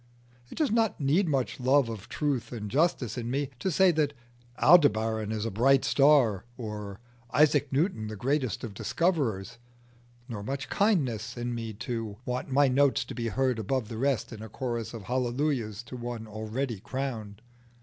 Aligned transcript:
It 0.49 0.57
does 0.57 0.71
not 0.71 0.99
need 0.99 1.29
much 1.29 1.59
love 1.59 1.87
of 1.87 2.09
truth 2.09 2.51
and 2.51 2.71
justice 2.71 3.19
in 3.19 3.29
me 3.29 3.51
to 3.59 3.69
say 3.69 3.91
that 3.91 4.15
Aldebaran 4.57 5.31
is 5.31 5.45
a 5.45 5.51
bright 5.51 5.85
star, 5.85 6.43
or 6.57 6.99
Isaac 7.31 7.71
Newton 7.71 8.07
the 8.07 8.15
greatest 8.15 8.63
of 8.63 8.73
discoverers; 8.73 9.59
nor 10.27 10.41
much 10.41 10.71
kindliness 10.71 11.37
in 11.37 11.53
me 11.53 11.73
to 11.73 12.17
want 12.25 12.51
my 12.51 12.67
notes 12.67 13.05
to 13.05 13.13
be 13.13 13.27
heard 13.27 13.59
above 13.59 13.89
the 13.89 13.97
rest 13.99 14.33
in 14.33 14.41
a 14.41 14.49
chorus 14.49 14.95
of 14.95 15.03
hallelujahs 15.03 15.83
to 15.83 15.95
one 15.95 16.25
already 16.25 16.79
crowned. 16.79 17.43